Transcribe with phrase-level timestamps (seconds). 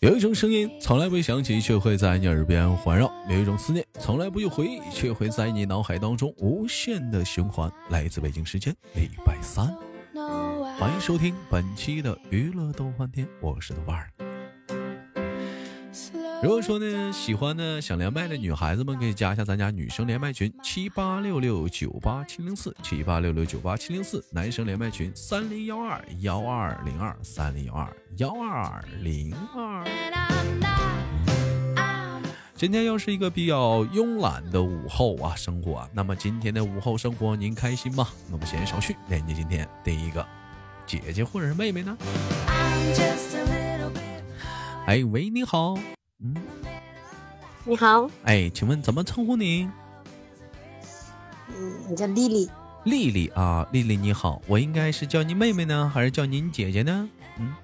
[0.00, 7.70] 有一种声音从来不会响起，却会在你耳边环绕；有一种思念从来不用回忆，却会在你脑海当中无限的循环。
[7.90, 9.66] 来自北京时间礼拜三，
[10.78, 14.25] 欢迎收听本期的娱乐豆翻天，我是豆瓣儿。
[16.42, 29.82] 如果说呢，喜欢呢想连麦的女孩子们，可以加一下咱家女生连麦群七八六六九八七零四七八六六九八七零四，男生连麦群三零幺二幺二零二三零幺二幺二零二。
[32.54, 35.88] 今天又是一个比较慵懒的午后啊，生活。
[35.92, 38.08] 那么今天的午后生活您开心吗？
[38.30, 40.24] 那么闲言少叙，连接今天第一个
[40.86, 41.96] 姐姐或者是妹妹呢？
[44.86, 45.76] 哎喂，你好。
[46.24, 46.34] 嗯，
[47.64, 49.68] 你好，哎，请问怎么称呼你？
[51.48, 52.48] 嗯，我叫丽丽。
[52.84, 57.06] 丽丽啊，丽丽你好，我应该是叫您妹妹呢，还是叫您姐姐呢？
[57.38, 57.54] 嗯，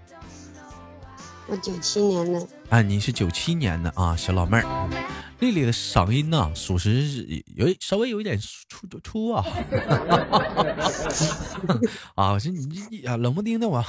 [1.47, 2.47] 我九七年的。
[2.69, 4.91] 啊，你是九七年的啊，小老妹儿。
[5.39, 9.43] 丽丽的嗓音呢，属实是有稍微有一点粗粗啊。
[12.15, 13.79] 啊，我说你这啊，冷不丁的我。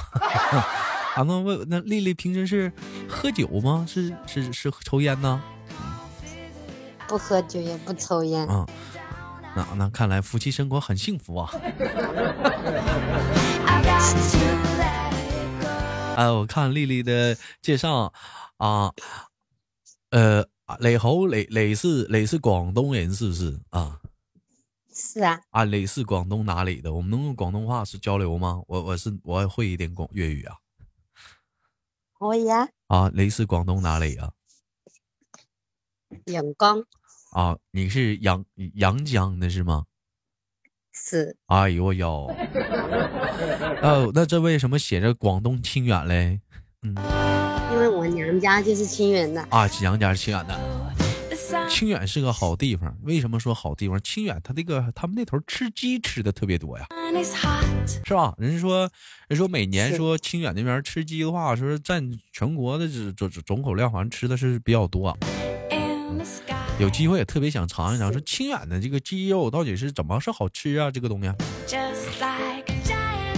[1.14, 2.72] 啊，那问那丽丽平时是
[3.14, 3.86] 喝酒吗？
[3.88, 5.42] 是是是抽烟呢？
[7.06, 8.46] 不喝酒也不抽烟。
[8.48, 8.66] 啊，
[9.54, 11.50] 那那看来夫妻生活很幸福啊。
[16.16, 18.12] 哎， 我看丽丽的介绍
[18.56, 18.92] 啊，
[20.10, 20.44] 呃，
[20.80, 24.00] 磊侯磊磊是磊是广东人是不是啊？
[24.92, 25.40] 是啊。
[25.50, 26.92] 啊，磊是广东哪里的？
[26.92, 28.60] 我们能用广东话是交流吗？
[28.66, 30.56] 我我是我会一点广粤语啊。
[32.18, 32.68] 可以啊！
[32.86, 34.30] 啊，你是广东哪里啊？
[36.26, 36.84] 阳江。
[37.32, 39.84] 啊，你是阳阳江的是吗？
[40.92, 41.36] 是。
[41.46, 42.32] 哎呦我哟！
[43.82, 46.40] 哦，那这为什么写着广东清远嘞？
[46.82, 46.94] 嗯，
[47.72, 49.42] 因为我娘家就是清远的。
[49.50, 50.83] 啊，娘家是清远的。
[51.74, 54.00] 清远是个好地方，为什么说好地方？
[54.00, 56.86] 清远他这个他们那头吃鸡吃的特别多呀，
[58.04, 58.32] 是吧？
[58.38, 58.88] 人说
[59.26, 62.86] 人说每年说清远那边吃鸡的话，说占全国的
[63.16, 65.18] 总总总口量，好像吃的是比较多。
[66.78, 70.92] 有机会也特别想尝一尝，说清远的这个鸡肉到底是怎么是好吃啊？
[70.92, 71.28] 这个东西，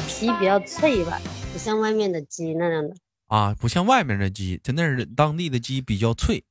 [0.07, 1.19] 皮比较脆吧，
[1.55, 2.95] 不像外面的鸡那样的
[3.29, 6.45] 啊，不像外面的鸡，在那儿当地的鸡比较脆。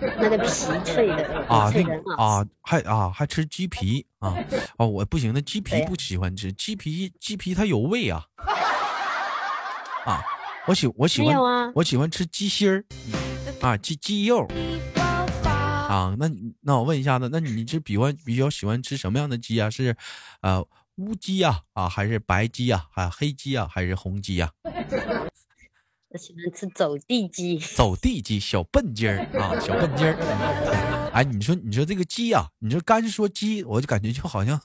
[0.18, 0.48] 那个皮
[0.84, 4.34] 脆的啊，那个啊，还啊还吃鸡皮啊
[4.78, 8.24] 哦，我不行，那鸡皮不喜欢吃，鸡皮鸡皮它有味啊。
[10.06, 10.22] 啊，
[10.66, 12.84] 我喜我喜欢我喜欢吃鸡心儿
[13.60, 14.46] 啊鸡鸡肉。
[14.94, 16.30] 啊，那
[16.60, 19.68] 那我问一下子，那你是比欢比较喜欢吃什么样的鸡啊？
[19.70, 19.96] 是
[20.42, 20.64] 呃
[20.96, 24.50] 乌鸡啊啊，还是白鸡啊，还黑鸡啊，还是红鸡呀？
[26.10, 31.10] 我喜欢吃走地鸡，走地鸡，小笨鸡儿啊，小笨鸡儿。
[31.12, 34.58] 哎，你说，你说这个鸡啊，你说干说鸡，我就感觉就好像，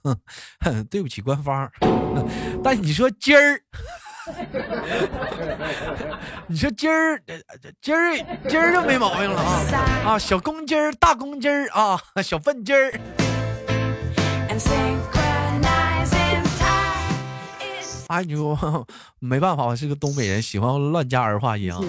[0.90, 1.70] 对不起官方。
[2.64, 3.62] 但你说鸡儿，
[6.48, 7.22] 你说鸡儿，
[7.82, 8.18] 鸡儿，
[8.48, 12.94] 鸡儿就没毛病了啊啊，小公鸡儿，大公鸡儿啊，小笨鸡儿。
[18.08, 18.88] 啊，你 说
[19.20, 21.80] 没办法，我是个东北人，喜欢乱加儿化音啊。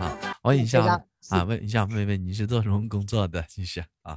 [0.00, 0.84] 啊，问一下
[1.30, 3.44] 啊，问一下妹妹，你是做什么工作的？
[3.48, 4.16] 谢谢啊。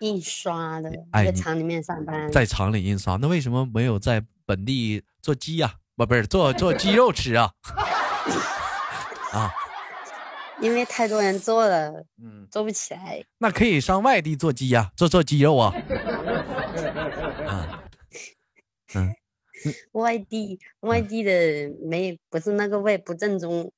[0.00, 2.30] 印刷的，在厂里面上班。
[2.32, 5.74] 在厂里印刷，那为什么没有在本地做鸡呀？
[5.96, 7.52] 不，不是做做鸡肉吃啊？
[9.32, 9.52] 啊，
[10.60, 13.24] 因为太多人做了，嗯，做不起来。
[13.38, 15.72] 那可以上外地做鸡呀，做做鸡肉啊。
[18.94, 19.14] 嗯。
[19.92, 21.32] 外地外地的
[21.82, 23.72] 没不是那个味不正宗，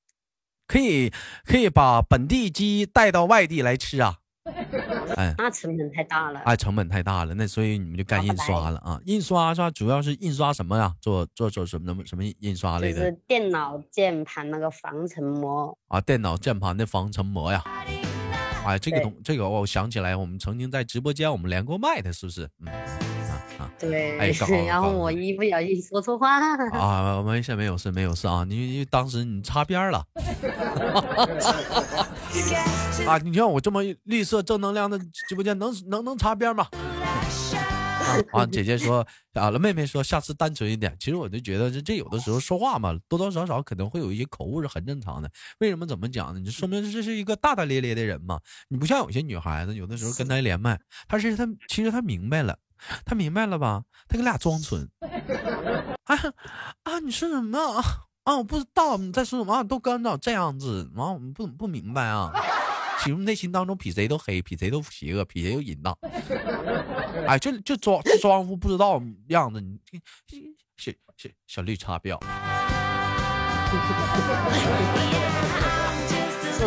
[0.67, 1.13] 可以
[1.45, 4.19] 可以把本地鸡带到外地来吃啊，
[5.17, 10.95] 哎，那成本太大了，哎，成本太大了，那所以你们就干印刷了啊，印刷刷主要是印刷什么呀？
[11.01, 13.03] 做做做什么什么什么印刷类的？
[13.03, 15.77] 是电脑键盘那个防尘膜。
[15.89, 17.63] 啊，电脑键盘的防尘膜呀，
[18.67, 22.49] 哎，这个东这个我想起来，我们曾经在直播间我们连过麦的，是不是？
[22.61, 23.24] 嗯。
[23.79, 24.17] 对，
[24.67, 26.39] 然后我一不小心说错话
[26.71, 30.05] 啊，没事，没有事，没有事啊，你因为当时你擦边了
[33.07, 34.99] 啊，你像我这么绿色正能量的
[35.29, 36.67] 直播间，能能能擦边吗？
[38.33, 40.95] 啊，姐姐说啊，了妹妹说下次单纯一点。
[41.01, 45.31] 其实我就觉得这这有的时候说话嘛，多多少少可能会有一些口误是很正常的。
[45.59, 46.41] 为什么怎么讲呢？
[46.45, 48.39] 就说明这是一个大大咧咧的人嘛。
[48.69, 50.79] 你不像有些女孩子，有的时候跟她连麦，
[51.09, 52.57] 她是她其实她明白了。
[53.05, 53.85] 他明白了吧？
[54.09, 54.89] 他给俩装纯
[56.05, 56.17] 啊
[56.83, 56.99] 啊！
[57.01, 57.59] 你说什么
[58.25, 58.37] 啊？
[58.37, 59.63] 我不知道你在说什么。
[59.65, 62.33] 都干到这样子，完我们不不明白啊。
[63.01, 65.97] 其实内心当中比谁都黑，比谁都邪恶，比谁都淫荡。
[67.27, 69.79] 哎，就就装装不知道样子，你
[70.77, 72.19] 小小小绿茶婊。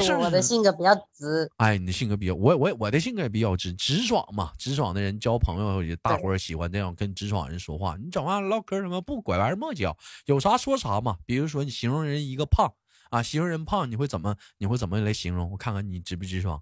[0.01, 7.95] 是我的性格比较直，哎，你的性格比较，我我我的性格也比较直直爽嘛，直爽的人交朋友，大伙儿喜欢这样跟直爽人说话。
[7.97, 9.95] 你讲话唠嗑什么不拐弯抹角，
[10.25, 11.17] 有啥说啥嘛。
[11.25, 12.71] 比如说你形容人一个胖
[13.09, 15.51] 啊，形容人胖，你会怎么你会怎么来形容？
[15.51, 16.61] 我看看你直不直爽。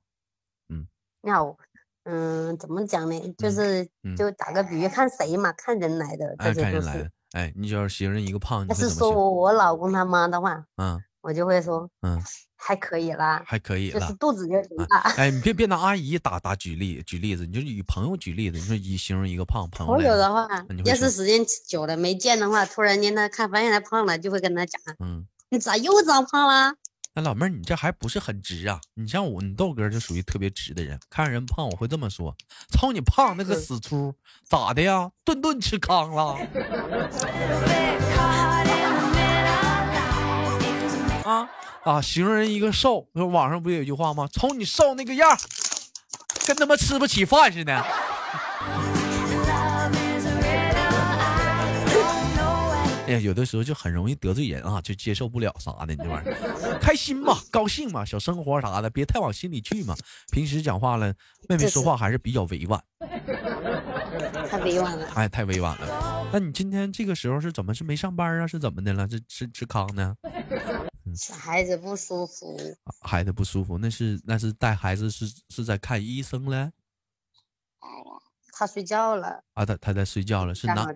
[0.70, 0.88] 嗯，
[1.22, 1.42] 那
[2.04, 3.34] 嗯，怎么讲呢？
[3.38, 6.36] 就是就打个比喻，看谁嘛，看人来的。
[6.38, 7.10] 哎，看人来的。
[7.32, 11.02] 哎，你就要形容一个胖，要是说我我老公他妈的话，嗯。
[11.25, 12.22] 我就会说，嗯，
[12.56, 15.00] 还可以啦，还可以，就是肚子有点大。
[15.18, 18.60] 哎，你别别拿阿姨打打举例举例子，你就以朋友举例子。
[18.60, 19.94] 你说以形容一个胖朋友。
[19.95, 20.48] 朋友的话，
[20.86, 26.75] 要是时间久了没见的话，突然间他看发现他胖了，就会跟他讲，嗯，你咋又长胖了？
[27.16, 28.80] 那老妹儿，你这还不是很直啊？
[28.94, 32.36] 你像我，你豆哥就属于特别直的人，看人胖我会这么说：
[32.69, 34.13] 操你胖那个死猪，
[34.48, 35.10] 咋的呀？
[35.24, 36.38] 顿顿吃糠了。
[41.25, 41.50] 啊
[41.83, 42.01] 啊！
[42.01, 44.30] 形容人一个瘦，说网上不有一句话吗？
[44.31, 45.38] 瞅你瘦那个样，
[46.45, 47.75] 跟他妈吃不起饭似的。
[53.07, 56.80] 哎呀，有的时候就很容易得罪人啊，就接受不了啥的，你这玩意儿。
[56.80, 59.95] 开心嘛，高兴嘛，小生活啥的，别太往心里去嘛。
[60.31, 61.13] 平时讲话了，
[61.50, 62.80] 妹妹说话还是比较委婉。
[64.50, 65.07] 太委婉了。
[65.16, 66.27] 哎，太委婉了。
[66.31, 68.48] 那你今天这个时候是怎么是没上班啊？
[68.48, 69.07] 是怎么的了？
[69.10, 70.16] 是吃吃糠呢？
[71.40, 72.57] 孩子不舒服，
[73.02, 76.72] 孩子不舒服，那是那是带孩子是是在看医生嘞。
[78.57, 80.88] 他睡觉了啊，他他在睡觉了，是男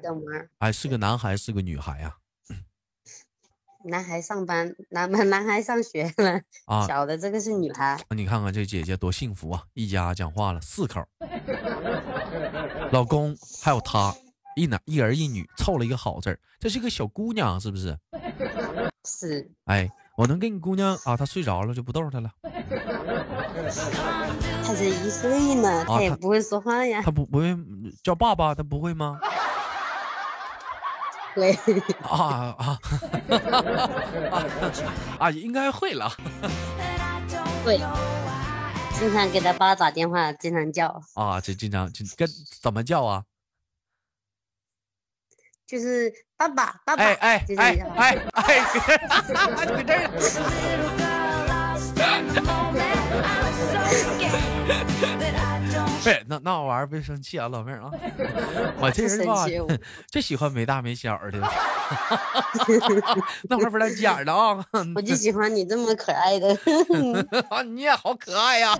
[0.59, 2.15] 哎是个男孩是个女孩呀？
[3.83, 6.87] 男孩上班，男 男孩上学了啊。
[6.87, 9.65] 小的这个是女孩，你看看这姐姐多幸福啊！
[9.73, 11.05] 一家讲话了四口，
[12.91, 14.15] 老公还有他，
[14.55, 16.39] 一男一儿一女，凑了一个好字儿。
[16.59, 17.97] 这是个小姑娘，是不是？
[19.17, 19.49] 是。
[19.65, 19.89] 哎。
[20.19, 22.29] 我能给你姑娘啊，她睡着了就不逗她了。
[22.43, 22.49] 她
[24.73, 27.01] 才一岁呢，她也不会说话呀。
[27.01, 27.55] 她不不会
[28.03, 29.17] 叫爸爸，她不会吗？
[31.33, 31.53] 会。
[32.01, 32.77] 啊啊
[35.19, 35.31] 啊！
[35.31, 36.11] 应该会了。
[37.63, 37.79] 会。
[38.99, 41.01] 经常给他爸打电话，经常叫。
[41.13, 42.27] 啊，就经常就跟
[42.61, 43.23] 怎么叫啊？
[45.69, 48.59] 就是爸爸，爸爸，哎哎哎哎哎，
[49.67, 50.09] 搁这儿。
[56.03, 57.91] 对，那那玩意儿别生气啊，老妹儿啊。
[58.79, 59.45] 我这人吧，
[60.09, 61.37] 就喜欢没大没小的。
[63.47, 64.65] 那玩意儿不带假的啊。
[64.95, 66.57] 我就喜欢你这么可爱的。
[67.69, 68.75] 你也好可爱呀。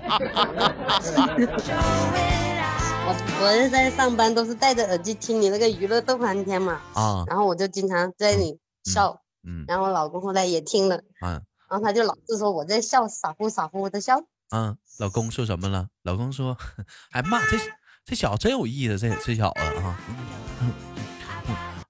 [3.09, 14.21] 我我是在上班，都是戴着耳机听你那个娱乐逗翻天嘛啊，然后我就经常在那里笑，嗯，然后我老公后来也听了，嗯，然后他就老是说我在笑，傻乎傻乎的笑。
[14.51, 15.87] 嗯，老公说什么了？
[16.03, 16.55] 老公说，
[17.09, 17.57] 哎妈，这
[18.05, 19.97] 这小子真有意思，这这小子啊，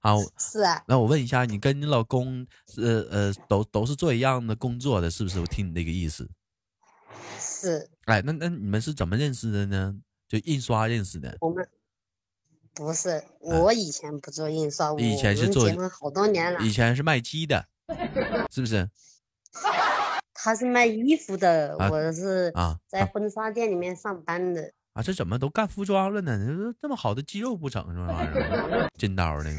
[0.00, 0.82] 啊，是啊。
[0.88, 2.46] 那我问一下，你跟你老公，
[2.78, 5.38] 呃呃，都都是做一样的工作的，是不是？
[5.38, 6.26] 我听你那个意思。
[7.38, 7.90] 是。
[8.06, 9.94] 哎，那那你们是怎么认识的呢？
[10.30, 11.68] 就印刷认识的，我们
[12.72, 17.66] 不是我以前不做印刷，以前是做结婚好多年了，以前是卖鸡的，
[18.48, 18.88] 是不是？
[20.32, 25.02] 他是卖衣服的，我是啊，在婚纱店里面上班的啊。
[25.02, 26.72] 这怎么都干服装了呢？
[26.80, 28.12] 这么好的肌肉不整是吧？
[28.12, 29.50] 玩意儿真刀的，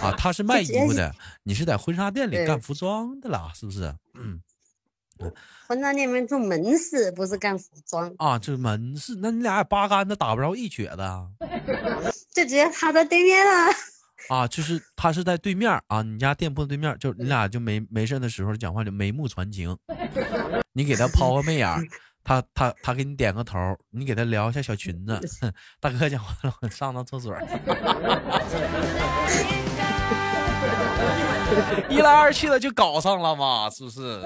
[0.00, 3.94] 啊，他是卖 衣服的，你是在婚纱店里干服装的啦，是不是？
[4.14, 4.40] 嗯。
[5.68, 11.26] 婚纱店里面做门市，不是干服装啊，这门市，那你俩八竿子打不着一瘸子啊？
[12.34, 13.72] 就直接他在对面了。
[14.28, 19.76] 啊，就是他是在对面啊，你家店铺对面，就你俩就没没事的时候讲话就眉目传情，
[20.72, 21.68] 你给他抛个媚眼，
[22.22, 23.58] 他他他给你点个头，
[23.90, 25.20] 你给他聊一下小裙子，
[25.80, 27.34] 大哥讲话了，我上趟厕所。
[31.88, 34.22] 一来二去的就搞上了嘛，是不是？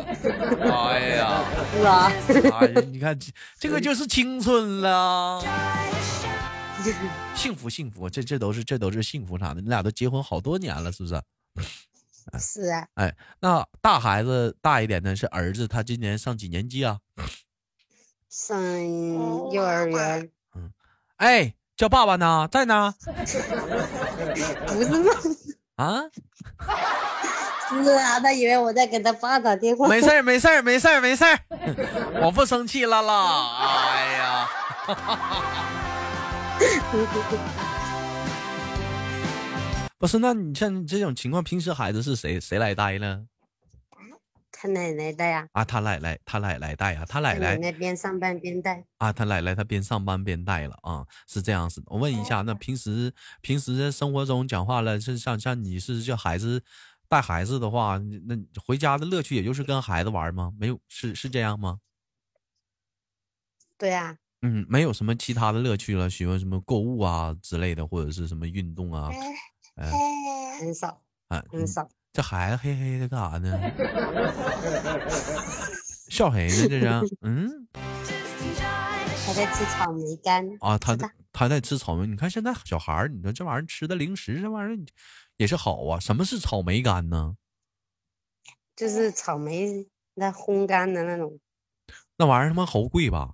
[0.70, 2.12] 哎呀，是啊，
[2.60, 5.42] 哎呀，你看这这个就是青春了，
[7.34, 9.60] 幸福幸福，这这都是这都是幸福啥的。
[9.60, 11.20] 你俩都结婚好多年了，是不是？
[12.38, 12.86] 是啊。
[12.94, 16.98] 哎，那大孩子大一点的是儿子，他今年上几年级啊？
[18.30, 18.60] 上
[19.50, 20.30] 幼儿园。
[20.54, 20.70] 嗯，
[21.16, 22.48] 哎，叫爸爸呢？
[22.50, 22.94] 在呢？
[24.66, 25.45] 不是
[25.76, 25.84] 吗？
[25.84, 26.02] 啊？
[27.68, 29.88] 是啊，他以为我在给他爸打电话。
[29.88, 31.38] 没事儿，没事儿，没事儿，没事儿，
[32.22, 33.82] 我不生气了啦。
[33.82, 34.48] 哎呀！
[39.98, 43.20] 不是，那你像你这种情况，平时孩子是谁谁来带呢？
[44.58, 45.46] 他奶奶带呀。
[45.52, 47.56] 啊，他奶奶，他奶奶带啊，他奶奶。
[47.56, 48.82] 奶奶边上班边带。
[48.96, 51.82] 啊，他奶奶他边上班边带了啊，是这样子。
[51.86, 56.62] 我问一下，那平时平时生活中讲话了，是像像你是叫孩子
[57.08, 58.34] 带孩子的话，那
[58.64, 60.52] 回家的乐趣也就是跟孩子玩吗？
[60.58, 61.80] 没有，是是这样吗？
[63.76, 64.16] 对呀。
[64.42, 69.10] 嗯，没有什么其他的乐趣了，喜欢什么购物啊之类的，或者是什么运动啊？
[69.76, 69.90] 嗯，
[70.60, 71.88] 很少，啊，很少。
[72.16, 73.52] 这孩子嘿嘿的干啥呢？
[76.08, 76.66] 笑谁呢？
[76.66, 76.88] 这是？
[77.20, 77.68] 嗯，
[79.26, 80.96] 他在吃草莓干啊，他
[81.30, 82.06] 他在吃草莓。
[82.06, 84.78] 你看现在小孩儿，你说这玩意儿吃的零食，这玩意儿
[85.36, 86.00] 也是好啊。
[86.00, 87.36] 什么是草莓干呢？
[88.74, 91.38] 就是草莓那烘干的那种。
[92.16, 93.28] 那玩意儿他妈好贵吧？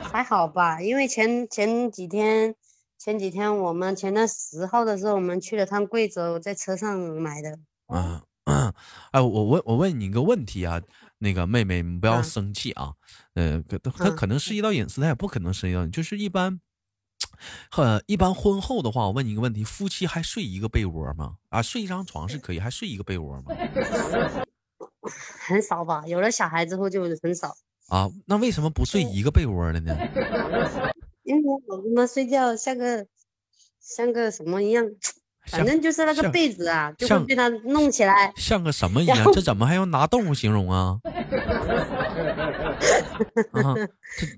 [0.00, 2.54] 还好吧，因为前前几天
[3.00, 7.58] 前几天我们前段十号的时候，我们去了趟贵州，在车上买的。
[7.86, 8.74] 嗯嗯，
[9.12, 10.78] 哎，我问我问你一个问题啊，
[11.16, 12.92] 那个妹妹，你不要生气啊。
[13.36, 13.64] 嗯，
[13.96, 15.90] 他可能涉及到隐私，他也不可能涉及到你。
[15.90, 16.60] 就是一般，
[17.74, 21.36] 呃，一般婚后的话，我问你一个问题：夫妻还睡一个被窝吗？
[21.48, 23.54] 啊，睡一张床是可以，还睡一个被窝吗？
[25.48, 27.56] 很少吧，有了小孩之后就很少
[27.88, 28.10] 啊。
[28.26, 29.96] 那为什么不睡一个被窝了呢？
[31.22, 33.06] 因为我跟他睡觉像个
[33.80, 34.84] 像个什么一样，
[35.46, 39.32] 反正就是那个被子啊，就会被他弄起来，像个什么一样。
[39.32, 40.98] 这怎么还要拿动物形容啊？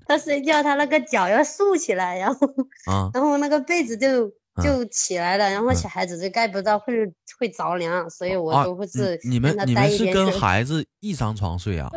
[0.07, 2.47] 他睡觉，他那个脚要竖起来，然后
[2.85, 4.31] 啊，然后那个被子就。
[4.61, 6.93] 就起来了，然后小孩子就盖不到，会
[7.39, 9.19] 会着凉，所以我都会是。
[9.23, 11.89] 你们你们是跟孩子一张床睡啊？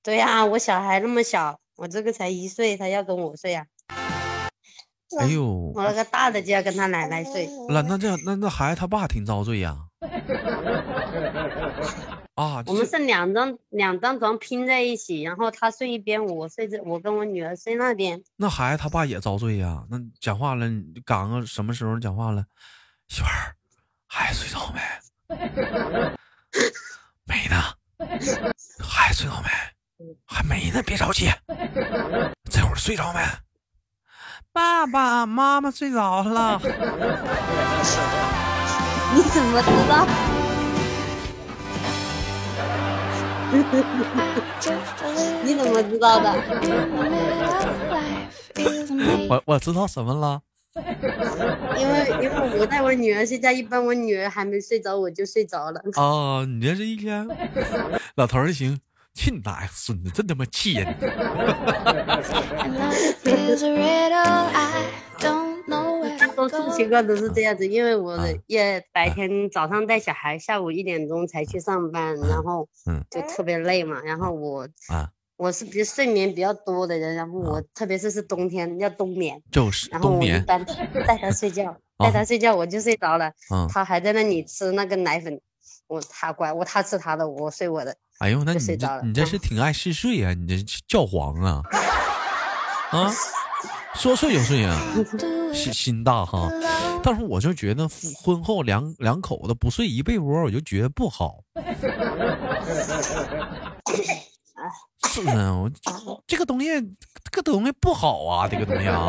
[0.00, 3.66] 对呀，我小孩那么小，我这个才一岁，他要跟我睡呀。
[5.18, 7.48] 哎呦，我那个大的就要跟他奶奶睡。
[7.68, 9.76] 那那这样，那那孩子他爸挺遭罪呀。
[12.36, 18.22] 啊， 我们是两张两张床拼在一起，然后他睡一边，我睡这，我跟我女儿睡那边。
[18.36, 19.84] 那孩子他爸也遭罪呀？
[19.90, 20.64] 那讲话了，
[21.04, 22.44] 赶个什么时候讲话了？
[23.08, 23.56] 媳妇儿，
[24.06, 24.80] 孩子睡着没？
[27.26, 27.60] 没呢。
[28.78, 29.48] 孩子睡着没？
[30.26, 31.28] 还没呢，别着急。
[32.50, 33.20] 这会儿睡着没？
[34.52, 36.60] 爸爸妈妈睡着了。
[39.14, 40.06] 你怎么知道？
[45.44, 46.34] 你怎么知道的？
[49.28, 50.40] 我我知道什么了？
[51.78, 55.82] 因为因为我带我女儿睡觉，一般我女儿还没睡着，我就睡着了。
[55.96, 57.28] 哦，你这是一天，
[58.16, 58.80] 老头儿行，
[59.14, 60.86] 去你大爷孙子，真他妈气人！
[66.34, 72.68] 多数情况都是这样子，因为我也白天早上带小孩，下午一点钟才去上班，然后
[73.10, 74.00] 就特别累嘛。
[74.00, 80.64] 然后我啊，我是比睡眠比较多的人，然后我特别是是冬天要冬眠，就是然后我一般
[81.06, 83.30] 带他睡觉， 带他睡觉我就睡着了，
[83.68, 85.40] 他还在那里吃那个奶粉，
[85.86, 87.94] 我他乖，我他吃他的，我睡我的。
[88.22, 91.60] 哎呦，那你这你这是挺爱嗜睡啊，你这教皇啊
[92.92, 93.10] 啊！
[93.96, 94.80] 说睡就睡啊，
[95.52, 96.48] 心心大哈。
[97.02, 97.88] 但是我就觉得
[98.22, 101.42] 婚后两两口子不睡一被窝，我就觉得不好。
[105.08, 105.68] 是啊，我
[106.24, 106.68] 这个东西，
[107.24, 109.00] 这个东西不好啊，这个东西啊。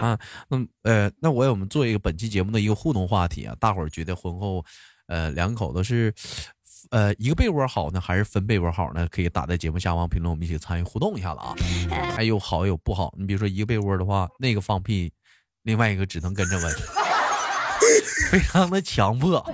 [0.00, 4.64] 啊，那呃，那我我们做一个本期节目的一个互动话题啊，大伙儿觉得婚后，
[5.08, 6.14] 呃，两口子是。
[6.90, 9.06] 呃，一个被窝好呢，还是分被窝好呢？
[9.10, 11.54] 可以打在节目下方评论，我们一起参与互动一下子啊。
[12.14, 15.12] 还有好有不好，你比如说一个被窝的话，那个放屁，
[15.62, 16.74] 另外一个只能跟着闻，
[18.30, 19.44] 非常的强迫。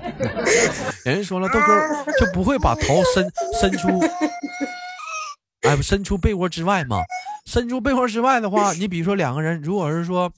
[1.05, 4.01] 人家说了，豆哥就不会把头伸伸出，
[5.63, 7.03] 哎不，伸出被窝之外吗？
[7.47, 10.33] 伸出被窝之外的话，你比如说两个人，如果是说。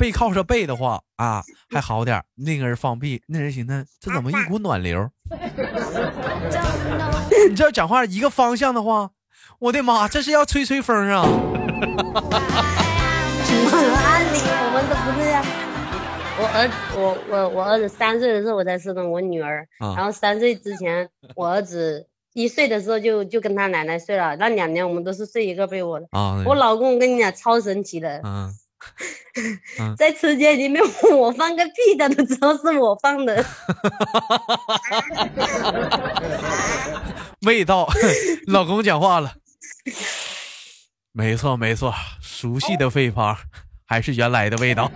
[0.00, 5.10] 背靠着背的话啊，还好点那个人放屁，那人寻思这怎么一股暖流？
[7.48, 9.10] 你这讲话一个方向的话，
[9.58, 11.22] 我的妈，这是要吹吹风啊！
[14.02, 15.44] 按理我们都不这样。
[16.38, 26.06] 我儿我我我儿子三岁的时候我才生的我女儿，然后三岁之前我儿子一岁的时候就就跟他奶奶睡了，那两年我们都是睡一个被窝的。
[26.12, 28.50] 啊，我老公我跟你讲超神奇的，嗯，
[29.98, 30.82] 在车间里面
[31.12, 33.36] 我放个屁他都知道是我放的，
[37.46, 37.88] 味道，
[38.46, 39.32] 老公讲话了，
[41.12, 43.36] 没错没错，熟悉的配方
[43.86, 44.90] 还是原来的味道，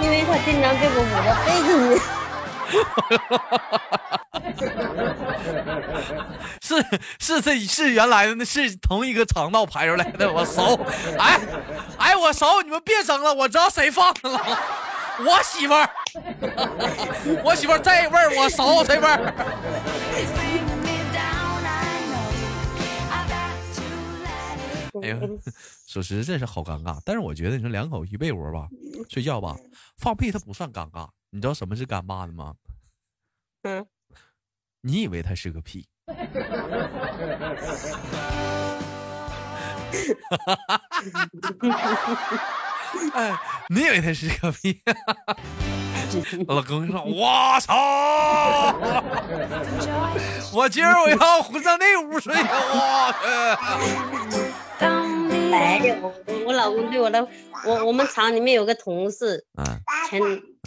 [0.00, 2.15] 因为他经常给我捂在被子里。
[6.60, 6.84] 是
[7.18, 10.74] 是这是原来的那是同一个肠道排出来的，我熟。
[11.18, 11.40] 哎
[11.98, 14.40] 哎，我熟，你们别争了，我知道谁放的了，
[15.20, 15.88] 我媳妇儿，
[17.44, 19.32] 我媳妇儿这味儿我熟这味儿。
[25.02, 25.18] 哎呀，
[25.86, 28.66] 属实这是好尴尬，但是我觉得你说两口一被窝吧，
[29.08, 29.54] 睡觉吧，
[29.98, 31.08] 放屁它不算尴尬。
[31.30, 32.54] 你知道什么是干爸的吗？
[33.62, 33.86] 嗯，
[34.82, 35.88] 你以为他是个屁？
[43.14, 44.82] 哎，你以为他是个屁？
[46.48, 48.74] 老公说：“我操！
[50.52, 53.12] 我今儿我要回上那屋睡我
[55.50, 56.12] 没有，我
[56.46, 57.26] 我老公对我的，
[57.64, 59.44] 我我们厂里面有个同事，
[60.08, 60.20] 前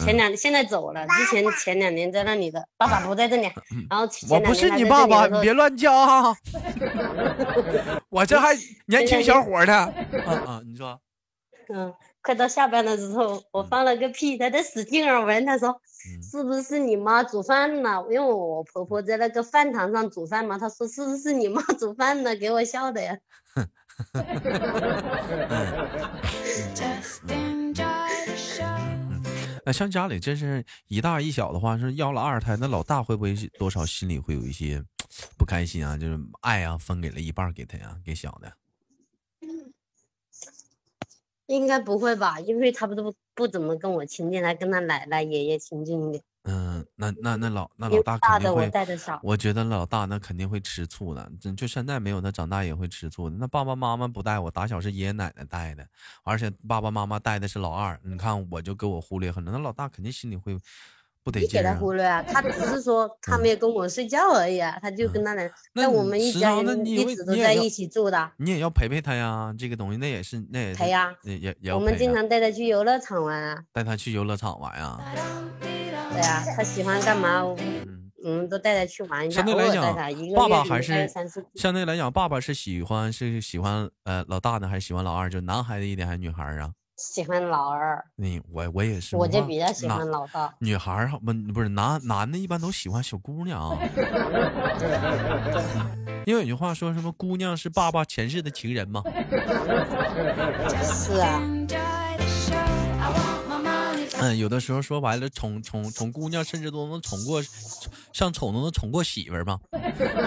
[0.04, 3.50] 前两现在走了，之前前两年在那里的，爸爸不在这里，
[3.88, 6.34] 然后我不是你爸爸，你别乱叫啊！
[8.08, 9.74] 我这还年轻小伙呢，
[10.26, 10.98] 啊啊，你说，
[11.72, 15.80] 嗯，快到下班的时候，我放了个屁，他在使劲儿闻，他说
[16.22, 18.04] 是不是你妈煮饭呢？
[18.10, 22.36] 因为我婆婆在那个饭堂上煮饭嘛，他说是不是你妈煮饭呢？
[22.36, 23.16] 给我笑的呀。
[29.64, 34.82] 那 像家里真是一大一小的话，是要了二胎，那老大会不会多少心里会有一些
[35.36, 35.96] 不开心啊？
[35.96, 38.52] 就是爱啊，分给了一半给他呀，给小的。
[41.50, 42.38] 应该不会吧？
[42.38, 46.22] 因为他不都不怎么跟我亲近，来跟他奶奶爷爷亲近一点。
[46.44, 48.70] 嗯，那那那老那老大肯定会，
[49.20, 51.30] 我觉得老大那肯定会吃醋的。
[51.56, 53.36] 就现在没有，他长大也会吃醋的。
[53.36, 55.84] 那爸爸妈妈不带我，打小是爷爷奶奶带的，
[56.22, 57.98] 而且爸爸妈妈带的是老二。
[58.04, 60.56] 你看我就给我忽略很多，那老大肯定心里会
[61.22, 61.48] 不得劲。
[61.48, 62.22] 你给他忽略啊？
[62.22, 65.50] 他只是说 他没有跟我睡觉而已啊，他就跟他俩。
[65.74, 68.30] 那我们一家人一直都在一起住的。
[68.38, 71.72] 你也要陪陪他呀，这个东西那也是那也陪呀，也也也。
[71.72, 73.58] 我们经常带他去游乐场玩啊。
[73.72, 75.00] 带他去游乐场玩啊。
[75.60, 77.42] 对啊，他喜欢干嘛？
[77.58, 79.36] 嗯，我们都带他去玩一下。
[79.36, 79.94] 相对来讲，
[80.34, 81.08] 爸爸还是
[81.54, 85.30] 相对来讲，爸爸是喜欢是喜欢呃老大呢，还是喜欢老二？
[85.30, 86.72] 就男孩子一点还是女孩啊？
[87.00, 88.04] 喜欢老二。
[88.16, 89.16] 你我我也是。
[89.16, 90.54] 我就比较喜欢老大。
[90.58, 93.74] 女孩儿不不是男男的，一般都喜欢小姑娘。
[96.26, 99.02] 因为有句话说什么“姑娘是爸爸前世的情人”吗？
[100.82, 101.40] 是啊。
[104.20, 107.42] 嗯，有的时候说白了，宠宠宠姑娘，甚至都能宠过，
[108.12, 109.58] 像宠都能宠过媳妇儿吗？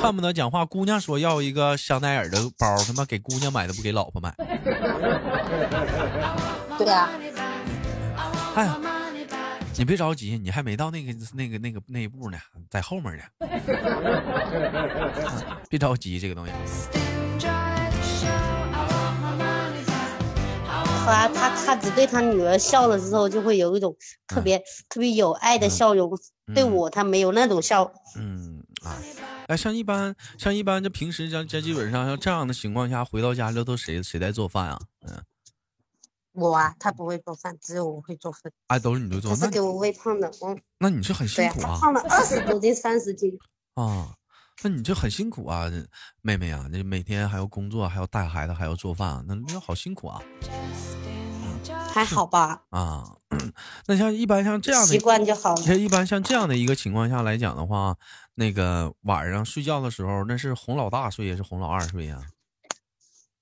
[0.01, 4.33] 恨不得讲话，姑娘说要一个香奈儿的包，他妈给姑娘买的不给老婆买。
[6.77, 7.09] 对呀。
[8.55, 8.79] 哎呀，
[9.77, 12.37] 你别着急，你还没到那个那个那个那一步呢，
[12.69, 13.23] 在后面呢。
[15.69, 16.51] 别着急，这个东西。
[21.05, 23.95] 他他他只对他女儿笑了之后，就会有一种
[24.27, 26.17] 特别特别有爱的笑容。
[26.53, 27.91] 对我，他没有那种笑。
[28.17, 28.99] 嗯啊，
[29.47, 34.79] 哎，像一般像一般，就平时像这基本上像这样的情况下，回到家里都谁谁在做饭啊？
[35.07, 35.23] 嗯，
[36.33, 38.51] 我啊，他不会做饭，只有我会做饭。
[38.67, 39.31] 哎，都是你做。
[39.35, 40.57] 他是给我喂胖的，我。
[40.79, 41.77] 那你是很辛苦啊。
[41.79, 43.37] 胖了二十多斤，三十斤。
[43.75, 44.15] 啊。
[44.61, 45.65] 那你这很辛苦啊，
[46.21, 50.21] 妹妹啊，那每天还要工作，还要带孩子，还要做饭，那那好辛苦啊。
[51.91, 52.63] 还好吧。
[52.69, 53.17] 啊，
[53.87, 55.61] 那像一般像这样的习惯就好了。
[55.61, 57.95] 像一般像这样的一个情况下来讲的话，
[58.35, 62.21] 那个晚上睡觉的时候，那是哄老大睡也是哄老二睡呀？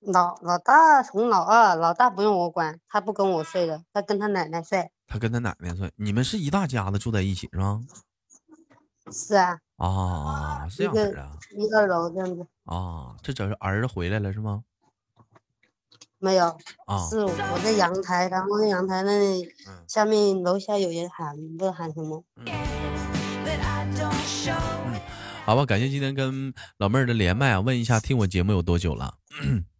[0.01, 4.91] 老老大哄老二，老大不用我管，他不跟我睡的，他跟他奶奶睡。
[5.07, 7.79] 他跟他奶奶睡，你们是一大家子住在一起是吧？
[9.11, 9.59] 是啊。
[9.87, 14.63] 啊，这样子啊，一个楼这样子啊，这整是儿子回来了是吗？
[16.19, 16.45] 没有
[16.85, 19.49] 啊，是我在阳台，然后在阳台那里，
[19.87, 22.23] 下面楼下有人喊，不知道喊什么。
[22.35, 22.45] 嗯，
[25.45, 29.15] 好吧，感谢今天跟老妹儿的连麦啊，问一下听我节目有多久了？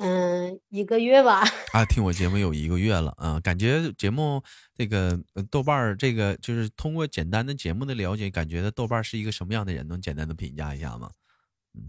[0.00, 1.42] 嗯，一个月吧。
[1.72, 4.42] 啊，听我节目有一个月了，嗯，感觉节目
[4.74, 5.18] 这个
[5.50, 9.86] 豆瓣儿这个就是通过简单的节目的了解，感觉的豆瓣是一个什么样的人？
[9.86, 11.10] 能简单的评价一下吗？
[11.74, 11.86] 嗯，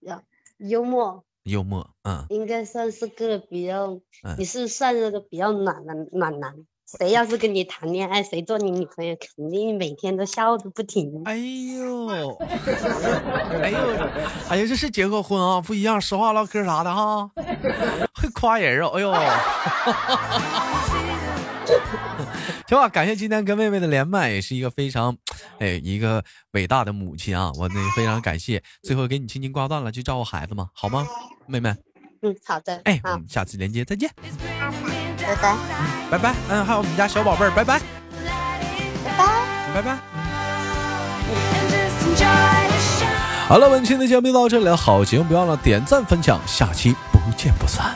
[0.00, 0.22] 要
[0.58, 1.24] 幽默。
[1.44, 3.98] 幽默，嗯，应该算是个比较，
[4.36, 6.54] 你是算是个比较暖的暖男。
[6.96, 11.20] 谁要是跟你谈恋爱，谁做你女朋友，肯定每天都笑的不停。
[11.26, 13.78] 哎呦，哎呦，
[14.48, 17.30] 哎呀，这是结过婚啊，不一样，说话唠嗑啥的哈，
[18.14, 19.12] 会夸人哦，哎呦。
[22.66, 25.14] 行吧，感谢今天跟妹妹的连麦，也是一个非常，
[25.58, 28.62] 哎，一个伟大的母亲啊，我那非常感谢。
[28.82, 31.06] 最后给你轻轻挂断了，去照顾孩子嘛，好吗，
[31.46, 31.74] 妹妹？
[32.22, 32.80] 嗯，好的。
[32.84, 34.10] 哎，我们下次连接再见。
[35.28, 35.52] 拜拜。
[35.52, 36.34] 嗯，拜拜。
[36.48, 37.78] 嗯，还有我们家小宝贝儿，拜拜。
[39.04, 39.26] 拜拜。
[39.74, 39.98] 拜拜。
[43.46, 47.94] 好了，本期的节目就到这里了，好节目别忘了点赞分享，下期不见不散。